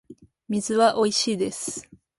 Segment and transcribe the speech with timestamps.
[0.49, 1.87] 水はおいしいです